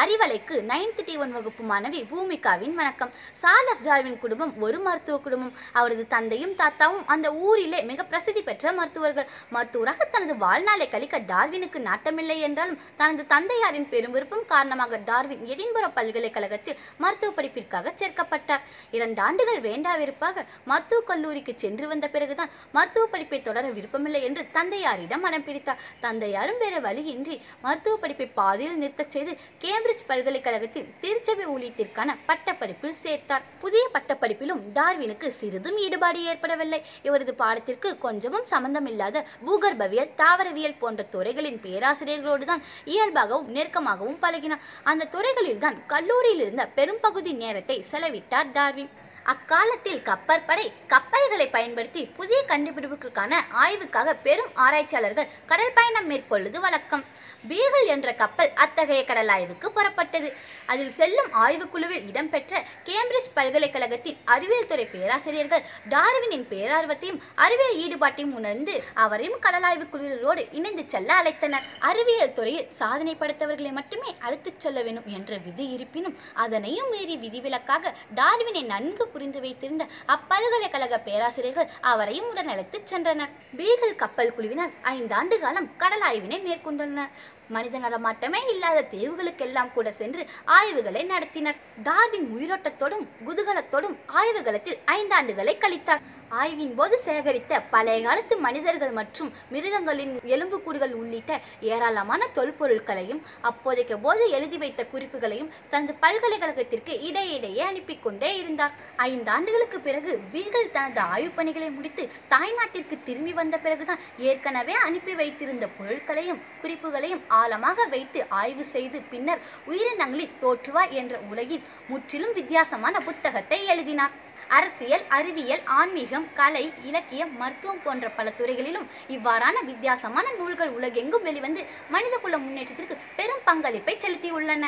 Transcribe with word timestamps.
அறிவலைக்கு 0.00 0.56
ninth 0.70 1.04
D 1.04 1.16
one 1.16 1.32
வகுப்பு 1.32 1.62
மாணவி 1.64 2.00
பூமிகாவின் 2.08 2.74
வணக்கம். 2.74 3.10
சார்லஸ் 3.32 3.84
டார்வின் 3.84 4.18
குடும்பம் 4.18 4.60
ஒரு 4.60 4.78
மருத்துவ 4.78 5.18
குடும்பம். 5.18 5.52
அவரது 5.72 6.06
தந்தையும் 6.06 6.52
தாத்தாவும் 6.52 7.04
அந்த 7.06 7.34
ஊரிலே 7.34 7.82
மிக 7.82 8.04
பிரசித்தி 8.04 8.42
பெற்ற 8.42 8.72
மருத்துவர்கள். 8.72 9.26
மருத்துவராக 9.50 10.04
தனது 10.04 10.36
வாழ்நாளை 10.36 10.88
கழிக்க 10.88 11.18
டார்வினுக்கு 11.18 11.78
நாட்டமில்லை 11.78 12.36
என்றாலும் 12.38 12.80
தனது 12.96 13.26
தந்தையாரின் 13.26 13.88
பெரும் 13.88 14.12
விருப்பம் 14.12 14.44
காரணமாக 14.46 14.96
டார்வின் 14.96 15.46
எடின்புற 15.46 15.88
பல்கலைக்கழகத்தில் 15.94 16.78
மருத்துவ 16.98 17.32
படிப்பிற்காக 17.32 17.94
சேர்க்கப்பட்டார். 18.02 18.60
இரண்டு 18.90 19.22
ஆண்டுகள் 19.22 19.60
வேண்டாவிருப்பாக 19.60 20.44
மருத்துவக் 20.64 21.06
கல்லூரிக்கு 21.06 21.54
சென்று 21.56 21.88
வந்த 21.88 22.08
பிறகுதான் 22.08 22.50
மருத்துவ 22.72 23.06
படிப்பை 23.06 23.42
தொடர 23.42 23.68
விருப்பமில்லை 23.70 24.22
என்று 24.22 24.46
தந்தையாரிடம் 24.50 25.20
மனம் 25.20 25.44
பிடித்தார். 25.44 25.82
தந்தையாரும் 26.00 26.58
வேறு 26.58 26.80
வழியின்றி 26.80 27.42
மருத்துவ 27.62 27.96
படிப்பை 27.96 28.30
பாதியில் 28.34 28.80
நிறுத்தச் 28.82 29.10
செய்து 29.10 29.38
கேம்பிரிட்ஜ் 29.86 30.08
பல்கலைக்கழகத்தில் 30.10 30.86
திருச்சபை 31.02 31.44
ஊழியத்திற்கான 31.52 32.14
பட்டப்படிப்பில் 32.28 32.96
சேர்த்தார். 33.02 33.44
புதிய 33.62 33.82
பட்டப்படிப்பிலும் 33.94 34.62
டார்வினுக்கு 34.76 35.28
சிறிதும் 35.40 35.78
ஈடுபாடு 35.84 36.20
ஏற்படவில்லை. 36.30 36.80
இவரது 37.08 37.32
பாடத்திற்கு 37.42 37.90
கொஞ்சமும் 38.06 38.48
சம்பந்தமில்லாத 38.52 39.24
பூகர்பவியல் 39.46 40.12
தாவரவியல் 40.22 40.78
போன்ற 40.82 41.06
துறைகளின் 41.14 41.62
பேராசிரியர்களோடு 41.66 42.46
தான் 42.50 42.64
இயல்பாகவும் 42.94 43.52
நெருக்கமாகவும் 43.56 44.20
பழகினார். 44.26 44.64
அந்த 44.92 45.10
துறைகளில்தான் 45.16 45.80
கல்லூரியில் 45.94 46.44
இருந்த 46.46 46.64
பெரும்பகுதி 46.78 47.34
நேரத்தை 47.44 47.78
செலவிட்டார் 47.92 48.54
டார்வின். 48.58 48.92
அக்காலத்தில் 49.32 50.02
கப்பற்படை 50.08 50.64
கப்பல்களை 50.92 51.46
பயன்படுத்தி 51.54 52.02
புதிய 52.18 52.38
கண்டுபிடிப்புகளுக்கான 52.48 53.32
ஆய்வுக்காக 53.62 54.14
பெரும் 54.26 54.52
ஆராய்ச்சியாளர்கள் 54.64 55.30
கடல் 55.46 55.72
பயணம் 55.74 56.06
மேற்கொள்வது 56.06 56.60
வழக்கம். 56.64 57.04
பீகல் 57.48 57.88
என்ற 57.94 58.08
கப்பல் 58.20 58.50
அத்தகைய 58.64 59.04
கடல் 59.04 59.28
ஆய்வுக்கு 59.28 59.68
புறப்பட்டது. 59.76 60.28
அதில் 60.66 60.92
செல்லும் 60.98 61.30
ஆய்வுக்குழுவில் 61.44 62.06
இடம்பெற்ற 62.08 62.62
கேம்பிரிட்ஜ் 62.84 63.34
பல்கலைக்கழகத்தின் 63.34 64.20
அறிவியல் 64.24 64.70
துறை 64.72 64.86
பேராசிரியர்கள் 64.94 65.64
டார்வினின் 65.88 66.46
பேரார்வத்தையும் 66.52 67.20
அறிவியல் 67.34 67.80
ஈடுபாட்டையும் 67.84 68.36
உணர்ந்து 68.40 68.76
அவரையும் 68.94 69.38
கடல் 69.40 69.62
ஆய்வு 69.62 69.86
குழுவினரோடு 69.92 70.44
இணைந்து 70.52 70.84
செல்ல 70.86 71.10
அழைத்தனர். 71.22 71.66
அறிவியல் 71.80 72.32
துறையில் 72.32 72.70
சாதனை 72.82 73.16
படைத்தவர்களை 73.20 73.72
மட்டுமே 73.72 74.14
அழைத்துச் 74.20 74.60
செல்ல 74.60 74.82
வேண்டும் 74.82 75.10
என்ற 75.18 75.36
விதி 75.48 75.68
இருப்பினும் 75.68 76.18
அதனையும் 76.34 76.90
மீறி 76.90 77.16
விதிவிலக்காக 77.16 77.94
டார்வினை 78.14 78.64
நன்கு 78.74 79.04
புரிந்து 79.16 79.40
வைத்திருந்த 79.44 79.86
அப்பல்கலைக்கழக 80.16 81.00
பேராசிரியர்கள் 81.08 81.70
அவரையும் 81.92 82.28
உடன் 82.32 82.52
அழைத்துச் 82.54 82.90
சென்றனர். 82.92 83.32
பீகல் 83.60 84.00
கப்பல் 84.02 84.34
குழுவினர் 84.36 84.74
ஐந்தாண்டு 84.96 85.38
காலம் 85.46 85.70
கடல் 85.84 86.06
ஆய்வினை 86.10 86.40
மேற்கொண்டனர். 86.48 87.14
மனித 87.54 87.78
நலமாட்டமே 87.78 88.38
இல்லாத 88.52 88.78
தீவுகளுக்கெல்லாம் 88.94 89.72
கூட 89.74 89.88
சென்று 89.98 90.22
ஆய்வுகளை 90.58 91.02
நடத்தினர். 91.12 91.58
டார்வின் 91.88 92.26
உயிரோட்டத்தோடும் 92.36 93.04
குதூகலத்தோடும் 93.26 93.96
ஆய்வுகளத்தில் 94.20 94.80
ஐந்தாண்டுகளை 94.96 95.54
கழித்தார். 95.64 96.02
ஆய்வின் 96.30 96.74
போது 96.74 97.00
சேகரித்த 97.04 97.60
பழைய 97.70 97.98
காலத்து 98.02 98.36
மனிதர்கள் 98.36 98.90
மற்றும் 98.90 99.32
மிருகங்களின் 99.50 100.14
எலும்புக்கூடுகள் 100.34 100.94
உள்ளிட்ட 101.00 101.32
ஏராளமான 101.60 102.26
தொல்பொருட்களையும் 102.34 103.20
அப்போதைக்கு 103.40 103.98
போது 103.98 104.30
எழுதி 104.30 104.58
வைத்த 104.58 104.86
குறிப்புகளையும் 104.92 105.52
தனது 105.70 105.94
பல்கலைக்கழகத்திற்கு 106.02 106.94
இடையிடையே 107.00 107.60
அனுப்பி 107.60 107.98
கொண்டே 107.98 108.36
இருந்தார். 108.38 108.74
ஐந்து 108.96 109.30
ஆண்டுகளுக்கு 109.30 109.80
பிறகு 109.80 110.20
பீகல் 110.32 110.70
தனது 110.72 111.00
ஆய்வுப் 111.00 111.36
பணிகளை 111.36 111.70
முடித்து 111.70 112.08
தாய்நாட்டிற்கு 112.28 112.98
திரும்பி 113.04 113.32
வந்த 113.32 113.56
பிறகுதான் 113.58 114.04
ஏற்கனவே 114.18 114.72
அனுப்பி 114.72 115.14
வைத்திருந்த 115.14 115.66
பொருட்களையும் 115.78 116.42
குறிப்புகளையும் 116.62 117.24
ஆழமாக 117.28 117.84
வைத்து 117.84 118.26
ஆய்வு 118.28 118.64
செய்து 118.64 119.00
பின்னர் 119.10 119.44
உயிரினங்களில் 119.66 120.38
தோற்றுவா 120.42 120.88
என்ற 120.90 121.16
உலகின் 121.30 121.66
முற்றிலும் 121.86 122.32
வித்தியாசமான 122.32 123.00
புத்தகத்தை 123.00 123.66
எழுதினார். 123.66 124.14
அரசியல் 124.50 125.04
அறிவியல் 125.08 125.62
ஆன்மீகம் 125.76 126.32
கலை 126.32 126.64
இலக்கியம் 126.82 127.32
மருத்துவம் 127.36 127.82
போன்ற 127.82 128.06
பல 128.10 128.30
துறைகளிலும் 128.32 128.86
இவ்வாறான 129.08 129.56
வித்தியாசமான 129.66 130.26
நூல்கள் 130.38 130.74
உலகெங்கும் 130.76 131.22
வெளிவந்து 131.22 131.62
மனிதகுல 131.88 132.38
முன்னேற்றத்திற்கு 132.38 132.96
பெரும் 133.16 133.44
பங்களிப்பை 133.44 133.96
செலுத்தியுள்ளன. 133.98 134.64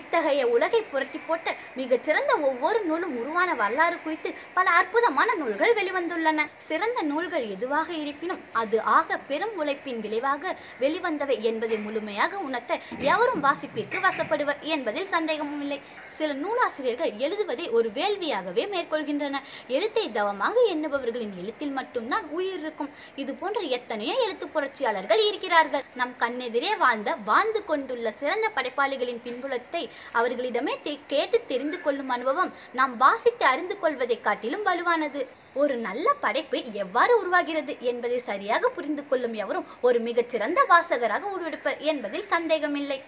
இத்தகைய 0.00 0.42
உலகை 0.54 0.80
புரட்டி 0.92 1.20
போட்ட 1.26 1.54
மிகச்சிறந்த 1.80 2.32
ஒவ்வொரு 2.48 2.78
நூலும் 2.88 3.14
உருவான 3.20 3.50
வரலாறு 3.62 3.96
குறித்து 4.04 4.30
பல 4.56 4.66
அற்புதமான 4.80 5.28
நூல்கள் 5.40 5.76
வெளிவந்துள்ளன. 5.78 6.46
சிறந்த 6.68 6.98
நூல்கள் 7.10 7.46
எதுவாக 7.56 7.88
இருப்பினும் 8.02 8.42
அது 8.62 8.78
ஆக 8.98 9.18
பெரும் 9.30 9.54
உழைப்பின் 9.62 10.00
விளைவாக 10.06 10.54
வெளிவந்தவை 10.82 11.36
என்பதை 11.50 11.78
முழுமையாக 11.86 12.38
உணர்த்த 12.48 12.78
எவரும் 13.12 13.44
வாசிப்பிற்கு 13.46 13.98
வசப்படுவர் 14.06 14.60
என்பதில் 14.74 15.10
சந்தேகமும் 15.14 15.62
இல்லை. 15.66 15.78
சில 16.18 16.30
நூலாசிரியர்கள் 16.42 17.12
எழுதுவதை 17.26 17.66
ஒரு 17.78 17.90
வேள்வியாகவே 17.98 18.64
மேற்கொள்கின்றனர் 18.74 19.48
எழுத்தை 19.76 20.04
தவமாக 20.18 20.56
எண்ணுபவர்களின் 20.74 21.34
எழுத்தில் 21.42 21.74
மட்டும்தான் 21.78 22.26
உயிர் 22.38 22.60
இருக்கும். 22.62 22.90
இது 23.22 23.32
போன்ற 23.40 23.60
எத்தனையோ 23.78 24.14
எழுத்து 24.26 24.48
புரட்சியாளர்கள் 24.54 25.22
இருக்கிறார்கள். 25.28 25.86
நம் 26.00 26.14
கண்ணெதிரே 26.24 26.72
வாழ்ந்த 26.84 27.10
வாழ்ந்து 27.30 27.62
கொண்டுள்ள 27.70 28.10
சிறந்த 28.20 28.46
படைப்பாளிகளின் 28.56 29.22
பின்புலத்தை 29.26 29.81
அவர்களிடமே 30.18 30.74
கேட்டு 31.12 31.38
தெரிந்து 31.52 31.78
கொள்ளும் 31.84 32.12
அனுபவம் 32.16 32.52
நாம் 32.80 32.94
வாசித்து 33.04 33.46
அறிந்து 33.52 33.76
கொள்வதை 33.78 34.18
காட்டிலும் 34.20 34.66
வலுவானது. 34.68 35.22
ஒரு 35.62 35.74
நல்ல 35.86 36.06
படைப்பு 36.24 36.58
எவ்வாறு 36.82 37.14
உருவாகிறது 37.22 37.72
என்பதை 37.90 38.18
சரியாக 38.28 38.70
புரிந்து 38.76 39.02
கொள்ளும் 39.08 39.34
எவரும் 39.42 39.68
ஒரு 39.88 39.98
மிகச்சிறந்த 40.08 40.60
வாசகராக 40.70 41.24
உருவெடுப்பர் 41.34 41.80
என்பதில் 41.92 42.30
சந்தேகமில்லை. 42.34 43.00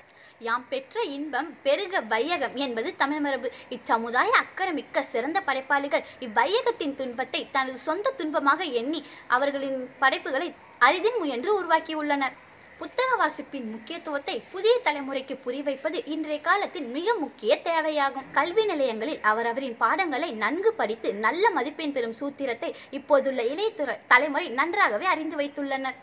யாம் 0.47 0.65
பெற்ற 0.71 1.03
இன்பம் 1.17 1.51
பெருக 1.65 2.01
வையகம் 2.13 2.57
என்பது 2.65 2.89
தமிழ் 3.03 3.23
மரபு 3.25 3.49
இச்சமுதாய 3.75 4.31
அக்கறமிக்க 4.41 5.03
சிறந்த 5.13 5.39
படைப்பாளிகள் 5.49 6.07
இவ்வையகத்தின் 6.27 6.97
துன்பத்தை 7.01 7.41
தனது 7.57 7.79
சொந்த 7.89 8.15
துன்பமாக 8.19 8.71
எண்ணி 8.81 9.01
அவர்களின் 9.37 9.79
படைப்புகளை 10.03 10.49
அரிதின் 10.87 11.19
முயன்று 11.23 11.51
உருவாக்கியுள்ளனர். 11.61 12.35
புத்தக 12.79 13.11
வாசிப்பின் 13.17 13.67
முக்கியத்துவத்தை 13.71 14.35
புதிய 14.53 14.73
தலைமுறைக்கு 14.85 15.35
புரிவைப்பது 15.45 15.99
இன்றைய 16.15 16.39
காலத்தின் 16.47 16.89
மிக 16.97 17.15
முக்கிய 17.15 17.59
தேவையாகும். 17.65 18.27
கல்வி 18.33 18.65
நிலையங்களில் 18.65 19.21
அவரவரின் 19.31 19.77
பாடங்களை 19.83 20.31
நன்கு 20.43 20.73
படித்து 20.81 21.11
நல்ல 21.25 21.51
மதிப்பெண் 21.51 21.95
பெறும் 21.97 22.17
சூத்திரத்தை 22.21 22.71
இப்போதுள்ள 22.99 23.43
இளைய 23.53 23.97
தலைமுறை 24.13 24.49
நன்றாகவே 24.61 25.09
அறிந்து 25.15 25.39
வைத்துள்ளனர். 25.43 25.99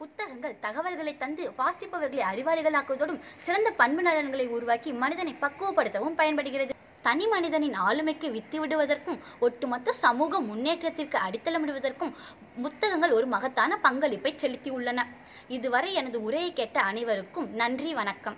புத்தகங்கள் 0.00 0.56
தகவல்களை 0.60 1.14
தந்து 1.16 1.44
வாசிப்பவர்களை 1.58 2.24
அறிவாளிகளாக்குவதோடும் 2.30 3.22
சிறந்த 3.44 3.70
பண்பு 3.82 4.02
நலன்களை 4.02 4.46
உருவாக்கி 4.56 4.92
மனிதனை 5.04 5.34
பக்குவப்படுத்தவும் 5.44 6.18
பயன்படுகிறது. 6.22 6.73
தனி 7.06 7.26
மனிதனின் 7.26 7.74
ஆளுமைக்கு 7.88 8.28
வித்து 8.30 8.58
விடுவதற்கும் 8.60 9.18
ஒட்டுமொத்த 9.40 9.92
சமூக 9.92 10.40
முன்னேற்றத்திற்கு 10.40 11.18
அடித்தளமிடுவதற்கும் 11.26 12.12
புத்தகங்கள் 12.62 13.16
ஒரு 13.18 13.26
மகத்தான 13.26 13.76
பங்களிப்பை 13.76 14.32
செலுத்தியுள்ளன. 14.34 15.00
இதுவரை 15.48 15.92
எனது 15.94 16.22
உரையை 16.22 16.52
கேட்ட 16.52 16.80
அனைவருக்கும் 16.80 17.48
நன்றி 17.54 17.94
வணக்கம். 17.94 18.36